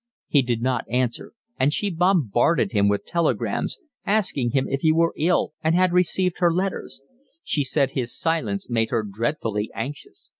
He 0.27 0.41
did 0.41 0.63
not 0.63 0.85
answer; 0.89 1.33
and 1.59 1.71
she 1.71 1.91
bombarded 1.91 2.71
him 2.71 2.87
with 2.87 3.05
telegrams, 3.05 3.77
asking 4.03 4.49
him 4.49 4.67
if 4.67 4.81
he 4.81 4.91
were 4.91 5.13
ill 5.15 5.53
and 5.63 5.75
had 5.75 5.93
received 5.93 6.39
her 6.39 6.51
letters; 6.51 7.03
she 7.43 7.63
said 7.63 7.91
his 7.91 8.17
silence 8.17 8.67
made 8.67 8.89
her 8.89 9.03
dreadfully 9.03 9.69
anxious. 9.75 10.29